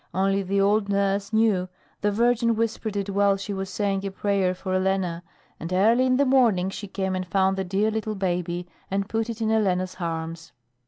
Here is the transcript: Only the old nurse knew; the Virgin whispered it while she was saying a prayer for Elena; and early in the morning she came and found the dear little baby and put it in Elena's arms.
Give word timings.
Only 0.15 0.41
the 0.41 0.59
old 0.59 0.89
nurse 0.89 1.31
knew; 1.31 1.69
the 2.01 2.09
Virgin 2.09 2.55
whispered 2.55 2.95
it 2.95 3.11
while 3.11 3.37
she 3.37 3.53
was 3.53 3.69
saying 3.69 4.03
a 4.03 4.09
prayer 4.09 4.55
for 4.55 4.73
Elena; 4.73 5.21
and 5.59 5.71
early 5.71 6.07
in 6.07 6.17
the 6.17 6.25
morning 6.25 6.71
she 6.71 6.87
came 6.87 7.15
and 7.15 7.27
found 7.27 7.55
the 7.55 7.63
dear 7.63 7.91
little 7.91 8.15
baby 8.15 8.65
and 8.89 9.07
put 9.07 9.29
it 9.29 9.41
in 9.43 9.51
Elena's 9.51 9.97
arms. 9.99 10.53